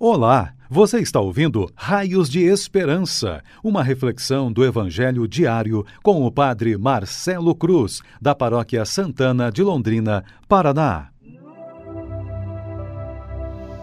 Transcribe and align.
Olá, 0.00 0.52
você 0.70 1.00
está 1.00 1.18
ouvindo 1.18 1.68
Raios 1.74 2.30
de 2.30 2.44
Esperança, 2.44 3.42
uma 3.64 3.82
reflexão 3.82 4.52
do 4.52 4.64
Evangelho 4.64 5.26
diário 5.26 5.84
com 6.04 6.24
o 6.24 6.30
Padre 6.30 6.78
Marcelo 6.78 7.52
Cruz, 7.52 8.00
da 8.22 8.32
Paróquia 8.32 8.84
Santana 8.84 9.50
de 9.50 9.60
Londrina, 9.60 10.22
Paraná. 10.48 11.08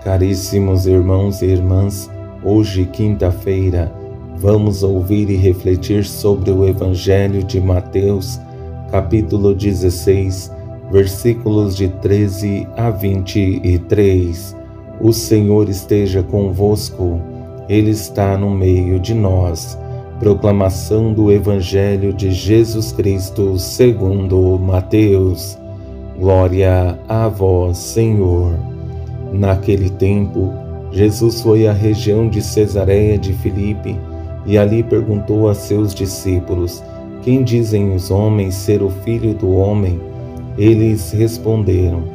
Caríssimos 0.05 0.85
irmãos 0.85 1.41
e 1.41 1.47
irmãs, 1.47 2.09
hoje, 2.45 2.85
quinta-feira, 2.85 3.93
vamos 4.37 4.83
ouvir 4.83 5.29
e 5.29 5.35
refletir 5.35 6.05
sobre 6.05 6.49
o 6.49 6.65
Evangelho 6.65 7.43
de 7.43 7.59
Mateus, 7.59 8.39
capítulo 8.89 9.53
16, 9.53 10.49
versículos 10.89 11.75
de 11.75 11.89
13 11.89 12.65
a 12.77 12.89
23 12.89 14.63
o 14.99 15.11
Senhor 15.11 15.69
esteja 15.69 16.23
convosco, 16.23 17.19
Ele 17.67 17.91
está 17.91 18.37
no 18.37 18.49
meio 18.49 18.99
de 18.99 19.13
nós. 19.13 19.77
Proclamação 20.19 21.11
do 21.11 21.31
Evangelho 21.31 22.13
de 22.13 22.31
Jesus 22.31 22.91
Cristo 22.93 23.59
segundo 23.59 24.57
Mateus. 24.57 25.57
Glória 26.17 26.97
a 27.07 27.27
vós, 27.27 27.77
Senhor. 27.77 28.53
Naquele 29.33 29.89
tempo, 29.89 30.53
Jesus 30.91 31.41
foi 31.41 31.67
à 31.67 31.73
região 31.73 32.29
de 32.29 32.41
Cesareia 32.41 33.17
de 33.17 33.33
Filipe 33.33 33.99
e 34.45 34.57
ali 34.57 34.81
perguntou 34.81 35.49
a 35.49 35.53
seus 35.53 35.93
discípulos: 35.93 36.81
Quem 37.21 37.43
dizem 37.43 37.93
os 37.93 38.09
homens 38.09 38.53
ser 38.53 38.81
o 38.81 38.89
filho 38.89 39.33
do 39.33 39.51
homem? 39.51 39.99
Eles 40.57 41.11
responderam: 41.11 42.14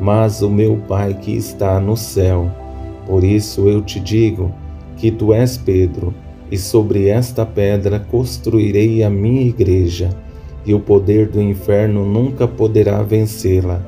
mas 0.00 0.42
o 0.42 0.50
meu 0.50 0.76
Pai 0.88 1.14
que 1.14 1.36
está 1.36 1.78
no 1.80 1.96
céu. 1.96 2.50
Por 3.06 3.22
isso 3.22 3.68
eu 3.68 3.82
te 3.82 4.00
digo 4.00 4.52
que 4.96 5.10
tu 5.10 5.32
és 5.32 5.56
Pedro, 5.56 6.14
e 6.50 6.58
sobre 6.58 7.08
esta 7.08 7.44
pedra 7.44 7.98
construirei 7.98 9.02
a 9.02 9.10
minha 9.10 9.42
igreja, 9.42 10.10
e 10.64 10.72
o 10.72 10.80
poder 10.80 11.28
do 11.28 11.40
inferno 11.40 12.04
nunca 12.04 12.46
poderá 12.46 13.02
vencê-la. 13.02 13.82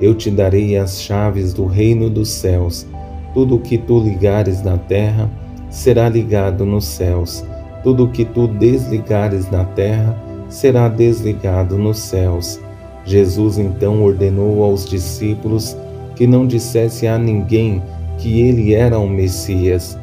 Eu 0.00 0.14
te 0.14 0.30
darei 0.30 0.76
as 0.76 1.00
chaves 1.00 1.52
do 1.52 1.64
reino 1.64 2.08
dos 2.10 2.28
céus. 2.28 2.86
Tudo 3.34 3.56
o 3.56 3.60
que 3.60 3.78
tu 3.78 3.98
ligares 3.98 4.62
na 4.62 4.76
terra 4.76 5.30
será 5.70 6.08
ligado 6.08 6.64
nos 6.64 6.84
céus. 6.84 7.44
Tudo 7.82 8.04
o 8.04 8.08
que 8.08 8.24
tu 8.24 8.46
desligares 8.46 9.50
na 9.50 9.64
terra 9.64 10.16
será 10.48 10.88
desligado 10.88 11.78
nos 11.78 11.98
céus. 11.98 12.60
Jesus 13.08 13.56
então 13.56 14.02
ordenou 14.02 14.62
aos 14.62 14.84
discípulos 14.84 15.74
que 16.14 16.26
não 16.26 16.46
dissesse 16.46 17.06
a 17.06 17.18
ninguém 17.18 17.82
que 18.18 18.42
ele 18.42 18.74
era 18.74 18.98
o 18.98 19.08
Messias. 19.08 19.98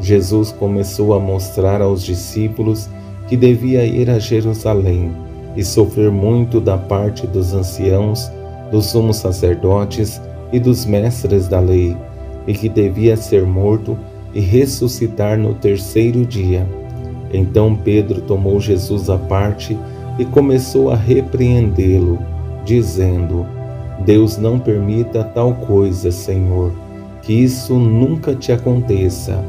Jesus 0.00 0.50
começou 0.50 1.14
a 1.14 1.20
mostrar 1.20 1.80
aos 1.80 2.02
discípulos 2.02 2.90
que 3.28 3.36
devia 3.36 3.84
ir 3.84 4.10
a 4.10 4.18
Jerusalém 4.18 5.12
e 5.54 5.62
sofrer 5.62 6.10
muito 6.10 6.60
da 6.60 6.76
parte 6.76 7.28
dos 7.28 7.54
anciãos, 7.54 8.28
dos 8.72 8.86
sumos 8.86 9.18
sacerdotes 9.18 10.20
e 10.52 10.58
dos 10.58 10.84
mestres 10.84 11.46
da 11.46 11.60
lei, 11.60 11.96
e 12.44 12.52
que 12.54 12.68
devia 12.68 13.16
ser 13.16 13.46
morto 13.46 13.96
e 14.34 14.40
ressuscitar 14.40 15.38
no 15.38 15.54
terceiro 15.54 16.26
dia. 16.26 16.66
Então 17.32 17.76
Pedro 17.76 18.20
tomou 18.22 18.58
Jesus 18.58 19.08
à 19.08 19.16
parte 19.16 19.78
e 20.18 20.24
começou 20.24 20.90
a 20.90 20.96
repreendê-lo 20.96 22.18
dizendo: 22.68 23.46
Deus 24.04 24.36
não 24.36 24.58
permita 24.58 25.24
tal 25.24 25.54
coisa, 25.54 26.12
Senhor, 26.12 26.70
que 27.22 27.32
isso 27.32 27.74
nunca 27.74 28.34
te 28.34 28.52
aconteça. 28.52 29.42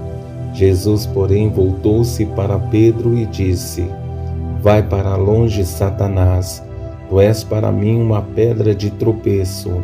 Jesus, 0.54 1.06
porém, 1.06 1.50
voltou-se 1.50 2.26
para 2.28 2.58
Pedro 2.58 3.18
e 3.18 3.26
disse: 3.26 3.86
Vai 4.62 4.82
para 4.82 5.18
longe, 5.18 5.66
Satanás, 5.66 6.64
tu 7.10 7.20
és 7.20 7.44
para 7.44 7.72
mim 7.72 8.02
uma 8.02 8.22
pedra 8.22 8.74
de 8.74 8.90
tropeço, 8.90 9.84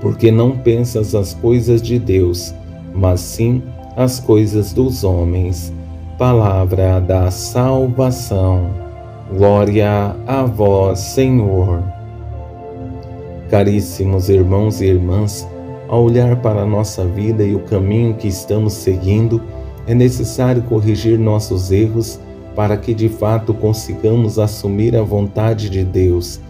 porque 0.00 0.30
não 0.30 0.56
pensas 0.56 1.14
as 1.14 1.34
coisas 1.34 1.82
de 1.82 1.98
Deus, 1.98 2.54
mas 2.94 3.20
sim 3.20 3.60
as 3.96 4.20
coisas 4.20 4.72
dos 4.72 5.02
homens. 5.02 5.72
Palavra 6.16 7.00
da 7.00 7.30
salvação. 7.30 8.70
Glória 9.36 10.14
a 10.26 10.44
vós, 10.44 10.98
Senhor. 11.00 11.82
Caríssimos 13.52 14.30
irmãos 14.30 14.80
e 14.80 14.86
irmãs, 14.86 15.46
ao 15.86 16.04
olhar 16.04 16.40
para 16.40 16.62
a 16.62 16.66
nossa 16.66 17.04
vida 17.04 17.44
e 17.44 17.54
o 17.54 17.58
caminho 17.58 18.14
que 18.14 18.26
estamos 18.26 18.72
seguindo, 18.72 19.42
é 19.86 19.94
necessário 19.94 20.62
corrigir 20.62 21.18
nossos 21.18 21.70
erros 21.70 22.18
para 22.56 22.78
que 22.78 22.94
de 22.94 23.10
fato 23.10 23.52
consigamos 23.52 24.38
assumir 24.38 24.96
a 24.96 25.02
vontade 25.02 25.68
de 25.68 25.84
Deus. 25.84 26.40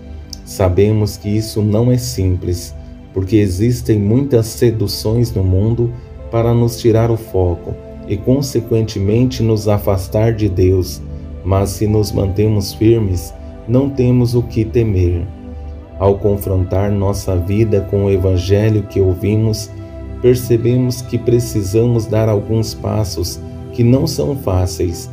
Sabemos 0.44 1.16
que 1.16 1.28
isso 1.28 1.60
não 1.60 1.90
é 1.90 1.98
simples, 1.98 2.72
porque 3.12 3.34
existem 3.34 3.98
muitas 3.98 4.46
seduções 4.46 5.34
no 5.34 5.42
mundo 5.42 5.92
para 6.30 6.54
nos 6.54 6.76
tirar 6.80 7.10
o 7.10 7.16
foco 7.16 7.74
e, 8.06 8.16
consequentemente, 8.16 9.42
nos 9.42 9.66
afastar 9.66 10.34
de 10.34 10.48
Deus. 10.48 11.02
Mas 11.44 11.70
se 11.70 11.84
nos 11.84 12.12
mantemos 12.12 12.72
firmes, 12.72 13.34
não 13.66 13.90
temos 13.90 14.36
o 14.36 14.42
que 14.44 14.64
temer. 14.64 15.26
Ao 16.02 16.16
confrontar 16.16 16.90
nossa 16.90 17.36
vida 17.36 17.86
com 17.88 18.06
o 18.06 18.10
Evangelho 18.10 18.82
que 18.82 19.00
ouvimos, 19.00 19.70
percebemos 20.20 21.00
que 21.00 21.16
precisamos 21.16 22.06
dar 22.06 22.28
alguns 22.28 22.74
passos 22.74 23.38
que 23.72 23.84
não 23.84 24.04
são 24.04 24.34
fáceis, 24.34 25.08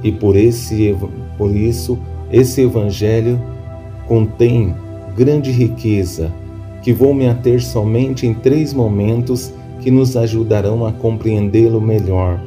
e 0.00 0.12
por, 0.12 0.36
esse, 0.36 0.96
por 1.36 1.50
isso 1.50 1.98
esse 2.30 2.60
Evangelho 2.60 3.42
contém 4.06 4.76
grande 5.16 5.50
riqueza, 5.50 6.32
que 6.82 6.92
vou 6.92 7.12
me 7.12 7.26
ater 7.26 7.60
somente 7.60 8.24
em 8.24 8.32
três 8.32 8.72
momentos 8.72 9.52
que 9.80 9.90
nos 9.90 10.16
ajudarão 10.16 10.86
a 10.86 10.92
compreendê-lo 10.92 11.80
melhor, 11.80 12.40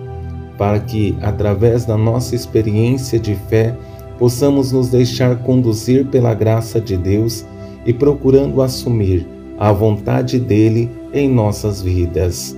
para 0.58 0.80
que, 0.80 1.18
através 1.22 1.84
da 1.84 1.98
nossa 1.98 2.36
experiência 2.36 3.20
de 3.20 3.36
fé, 3.36 3.76
possamos 4.18 4.72
nos 4.72 4.88
deixar 4.88 5.40
conduzir 5.40 6.06
pela 6.06 6.34
graça 6.34 6.80
de 6.80 6.96
Deus 6.96 7.46
e 7.86 7.94
procurando 7.94 8.62
assumir 8.62 9.28
a 9.58 9.72
vontade 9.72 10.40
dele 10.40 10.90
em 11.14 11.30
nossas 11.30 11.82
vidas. 11.82 12.56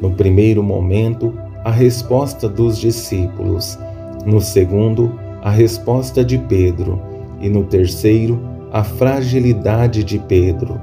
No 0.00 0.12
primeiro 0.12 0.62
momento, 0.62 1.34
a 1.64 1.70
resposta 1.70 2.48
dos 2.48 2.78
discípulos, 2.78 3.78
no 4.24 4.40
segundo, 4.40 5.18
a 5.42 5.50
resposta 5.50 6.24
de 6.24 6.38
Pedro, 6.38 7.00
e 7.40 7.48
no 7.48 7.64
terceiro, 7.64 8.40
a 8.72 8.82
fragilidade 8.82 10.04
de 10.04 10.18
Pedro. 10.18 10.80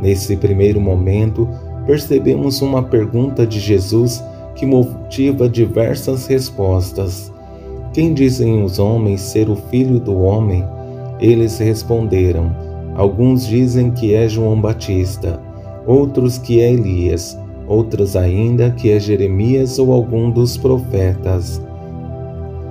Nesse 0.00 0.36
primeiro 0.36 0.80
momento, 0.80 1.48
percebemos 1.86 2.60
uma 2.60 2.82
pergunta 2.82 3.46
de 3.46 3.58
Jesus 3.58 4.22
que 4.54 4.66
motiva 4.66 5.48
diversas 5.48 6.26
respostas. 6.26 7.32
Quem 7.92 8.12
dizem 8.12 8.62
os 8.62 8.78
homens 8.78 9.20
ser 9.20 9.48
o 9.48 9.56
filho 9.56 9.98
do 9.98 10.18
homem? 10.18 10.64
Eles 11.20 11.58
responderam: 11.58 12.67
Alguns 12.98 13.46
dizem 13.46 13.92
que 13.92 14.12
é 14.12 14.28
João 14.28 14.60
Batista, 14.60 15.40
outros 15.86 16.36
que 16.36 16.60
é 16.60 16.72
Elias, 16.72 17.38
outros 17.68 18.16
ainda 18.16 18.72
que 18.72 18.90
é 18.90 18.98
Jeremias 18.98 19.78
ou 19.78 19.92
algum 19.92 20.32
dos 20.32 20.56
profetas. 20.56 21.62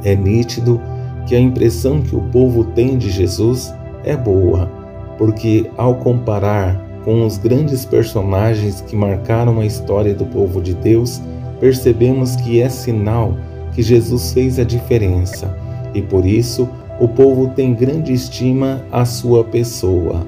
É 0.03 0.13
nítido 0.17 0.81
que 1.25 1.33
a 1.33 1.39
impressão 1.39 2.01
que 2.01 2.13
o 2.13 2.23
povo 2.23 2.65
tem 2.65 2.97
de 2.97 3.09
Jesus 3.09 3.73
é 4.03 4.17
boa, 4.17 4.69
porque 5.17 5.71
ao 5.77 5.95
comparar 5.95 6.75
com 7.05 7.25
os 7.25 7.37
grandes 7.37 7.85
personagens 7.85 8.81
que 8.81 8.97
marcaram 8.97 9.61
a 9.61 9.65
história 9.65 10.13
do 10.13 10.25
povo 10.25 10.61
de 10.61 10.73
Deus, 10.73 11.21
percebemos 11.57 12.35
que 12.35 12.59
é 12.59 12.67
sinal 12.67 13.37
que 13.71 13.81
Jesus 13.81 14.33
fez 14.33 14.59
a 14.59 14.65
diferença 14.65 15.55
e 15.93 16.01
por 16.01 16.25
isso 16.25 16.67
o 16.99 17.07
povo 17.07 17.49
tem 17.49 17.73
grande 17.73 18.13
estima 18.13 18.81
à 18.91 19.05
sua 19.05 19.43
pessoa. 19.43 20.25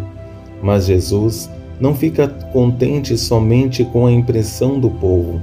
Mas 0.61 0.85
Jesus 0.85 1.49
não 1.79 1.95
fica 1.95 2.27
contente 2.27 3.17
somente 3.17 3.83
com 3.83 4.05
a 4.05 4.11
impressão 4.11 4.79
do 4.79 4.89
povo, 4.89 5.41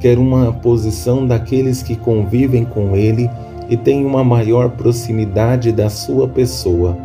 quer 0.00 0.18
uma 0.18 0.52
posição 0.52 1.26
daqueles 1.26 1.82
que 1.82 1.96
convivem 1.96 2.64
com 2.64 2.96
ele 2.96 3.30
e 3.68 3.76
têm 3.76 4.04
uma 4.04 4.22
maior 4.22 4.70
proximidade 4.70 5.72
da 5.72 5.88
sua 5.88 6.28
pessoa. 6.28 6.96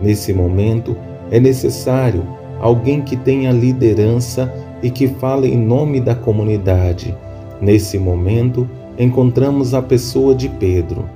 Nesse 0.00 0.32
momento, 0.32 0.96
é 1.30 1.40
necessário 1.40 2.22
alguém 2.60 3.02
que 3.02 3.16
tenha 3.16 3.50
liderança 3.50 4.52
e 4.82 4.90
que 4.90 5.08
fale 5.08 5.48
em 5.48 5.58
nome 5.58 6.00
da 6.00 6.14
comunidade. 6.14 7.14
Nesse 7.60 7.98
momento, 7.98 8.68
encontramos 8.98 9.74
a 9.74 9.82
pessoa 9.82 10.34
de 10.34 10.48
Pedro. 10.48 11.15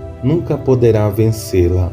nunca 0.23 0.57
poderá 0.57 1.09
vencê-la. 1.09 1.91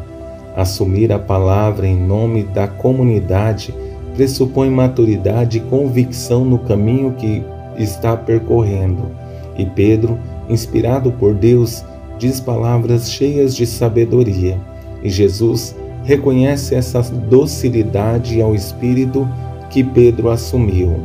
Assumir 0.56 1.12
a 1.12 1.18
palavra 1.18 1.86
em 1.86 1.96
nome 1.96 2.42
da 2.42 2.66
comunidade 2.66 3.74
pressupõe 4.14 4.68
maturidade 4.68 5.58
e 5.58 5.60
convicção 5.60 6.44
no 6.44 6.58
caminho 6.58 7.12
que 7.12 7.44
está 7.76 8.16
percorrendo. 8.16 9.12
E 9.56 9.64
Pedro, 9.64 10.18
inspirado 10.48 11.12
por 11.12 11.34
Deus, 11.34 11.84
diz 12.18 12.40
palavras 12.40 13.10
cheias 13.10 13.54
de 13.54 13.64
sabedoria. 13.66 14.58
E 15.02 15.08
Jesus 15.08 15.76
reconhece 16.02 16.74
essa 16.74 17.00
docilidade 17.02 18.42
ao 18.42 18.54
espírito 18.54 19.28
que 19.70 19.84
Pedro 19.84 20.30
assumiu. 20.30 20.96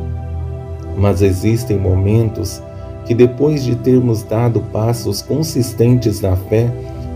Mas 0.96 1.22
existem 1.22 1.78
momentos 1.78 2.62
que, 3.04 3.14
depois 3.14 3.62
de 3.62 3.76
termos 3.76 4.22
dado 4.22 4.60
passos 4.72 5.20
consistentes 5.20 6.20
na 6.20 6.34
fé, 6.36 6.70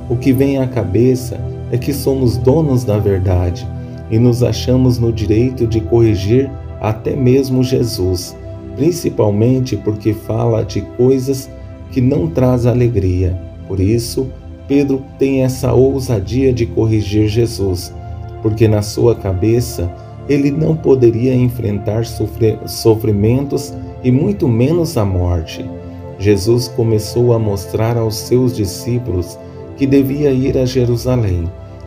o 0.08 0.16
que 0.16 0.32
vem 0.32 0.58
à 0.58 0.66
cabeça 0.66 1.38
é 1.70 1.76
que 1.76 1.92
somos 1.92 2.36
donos 2.36 2.84
da 2.84 2.98
verdade 2.98 3.66
e 4.10 4.18
nos 4.18 4.42
achamos 4.42 4.98
no 4.98 5.12
direito 5.12 5.66
de 5.66 5.80
corrigir 5.80 6.50
até 6.80 7.14
mesmo 7.14 7.62
Jesus, 7.62 8.34
principalmente 8.74 9.76
porque 9.76 10.14
fala 10.14 10.64
de 10.64 10.80
coisas 10.80 11.50
que 11.90 12.00
não 12.00 12.26
traz 12.28 12.64
alegria. 12.64 13.38
Por 13.66 13.80
isso, 13.80 14.28
Pedro 14.66 15.02
tem 15.18 15.42
essa 15.42 15.72
ousadia 15.72 16.52
de 16.52 16.64
corrigir 16.64 17.28
Jesus, 17.28 17.92
porque 18.42 18.66
na 18.66 18.80
sua 18.80 19.14
cabeça 19.14 19.90
ele 20.28 20.50
não 20.50 20.76
poderia 20.76 21.34
enfrentar 21.34 22.04
sofrimentos 22.66 23.74
e 24.04 24.10
muito 24.10 24.46
menos 24.46 24.96
a 24.96 25.04
morte. 25.04 25.64
Jesus 26.18 26.68
começou 26.68 27.32
a 27.32 27.38
mostrar 27.38 27.96
aos 27.96 28.16
seus 28.16 28.54
discípulos 28.54 29.38
que 29.78 29.86
devia 29.86 30.32
ir 30.32 30.58
a 30.58 30.66
Jerusalém 30.66 31.44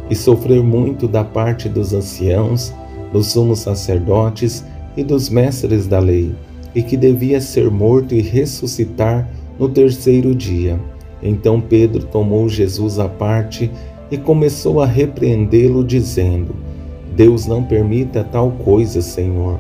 e 0.10 0.16
sofrer 0.16 0.64
muito 0.64 1.08
da 1.08 1.24
parte 1.24 1.70
dos 1.70 1.94
anciãos, 1.94 2.74
dos 3.12 3.28
sumos 3.28 3.60
sacerdotes 3.60 4.66
e 4.96 5.04
dos 5.04 5.30
mestres 5.30 5.88
da 5.88 6.00
lei, 6.00 6.34
e 6.74 6.82
que 6.82 6.96
devia 6.96 7.42
ser 7.42 7.70
morto 7.70 8.16
e 8.16 8.22
ressuscitar 8.22 9.30
no 9.60 9.68
terceiro 9.70 10.34
dia. 10.34 10.80
Então 11.22 11.60
Pedro 11.62 12.04
tomou 12.04 12.48
Jesus 12.48 12.98
à 12.98 13.08
parte 13.08 13.70
e 14.10 14.18
começou 14.18 14.82
a 14.82 14.86
repreendê-lo, 14.86 15.84
dizendo: 15.84 16.56
Deus 17.16 17.46
não 17.46 17.62
permita 17.62 18.24
tal 18.24 18.52
coisa, 18.52 19.02
Senhor, 19.02 19.60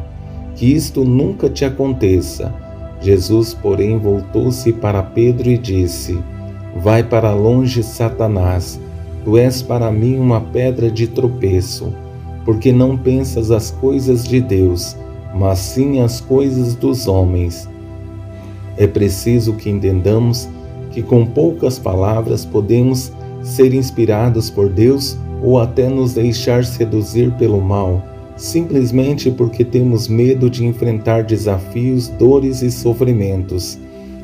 que 0.55 0.65
isto 0.65 1.03
nunca 1.03 1.49
te 1.49 1.65
aconteça. 1.65 2.53
Jesus, 3.01 3.53
porém, 3.53 3.97
voltou-se 3.97 4.71
para 4.73 5.03
Pedro 5.03 5.49
e 5.49 5.57
disse: 5.57 6.17
Vai 6.75 7.03
para 7.03 7.33
longe, 7.33 7.83
Satanás. 7.83 8.79
Tu 9.23 9.37
és 9.37 9.61
para 9.61 9.91
mim 9.91 10.17
uma 10.17 10.41
pedra 10.41 10.89
de 10.89 11.07
tropeço, 11.07 11.93
porque 12.43 12.71
não 12.71 12.97
pensas 12.97 13.51
as 13.51 13.69
coisas 13.69 14.23
de 14.23 14.41
Deus, 14.41 14.95
mas 15.35 15.59
sim 15.59 16.01
as 16.01 16.19
coisas 16.19 16.73
dos 16.73 17.07
homens. 17.07 17.69
É 18.77 18.87
preciso 18.87 19.53
que 19.53 19.69
entendamos 19.69 20.49
que 20.91 21.03
com 21.03 21.25
poucas 21.25 21.77
palavras 21.77 22.45
podemos 22.45 23.11
ser 23.43 23.73
inspirados 23.73 24.49
por 24.49 24.69
Deus 24.69 25.17
ou 25.43 25.59
até 25.59 25.89
nos 25.89 26.13
deixar 26.13 26.63
seduzir 26.63 27.31
pelo 27.33 27.61
mal, 27.61 28.03
simplesmente 28.35 29.29
porque 29.31 29.63
temos 29.63 30.07
medo 30.07 30.49
de 30.49 30.65
enfrentar 30.65 31.23
desafios, 31.23 32.07
dores 32.07 32.61
e 32.61 32.71
sofrimentos. 32.71 33.77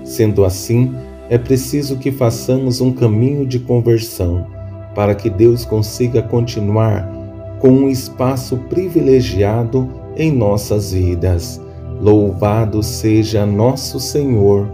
Sendo 0.03 0.45
assim, 0.45 0.93
é 1.29 1.37
preciso 1.37 1.97
que 1.97 2.11
façamos 2.11 2.79
um 2.81 2.91
caminho 2.91 3.45
de 3.45 3.59
conversão 3.59 4.47
para 4.95 5.13
que 5.13 5.29
Deus 5.29 5.65
consiga 5.65 6.21
continuar 6.21 7.07
com 7.59 7.69
um 7.69 7.89
espaço 7.89 8.57
privilegiado 8.69 9.89
em 10.15 10.31
nossas 10.31 10.91
vidas. 10.91 11.61
Louvado 12.01 12.81
seja 12.81 13.45
nosso 13.45 13.99
Senhor 13.99 14.67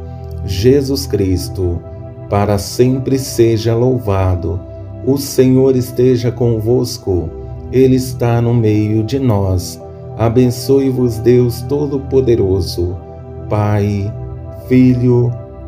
Jesus 0.45 1.07
Cristo, 1.07 1.81
para 2.29 2.57
sempre 2.57 3.17
seja 3.17 3.75
louvado. 3.75 4.59
O 5.05 5.17
Senhor 5.17 5.75
esteja 5.75 6.31
convosco, 6.31 7.29
Ele 7.71 7.95
está 7.95 8.41
no 8.41 8.53
meio 8.53 9.03
de 9.03 9.19
nós. 9.19 9.81
Abençoe-vos, 10.17 11.17
Deus 11.17 11.61
Todo-Poderoso, 11.63 12.95
Pai, 13.49 14.13
Filho 14.67 15.31
e 15.31 15.42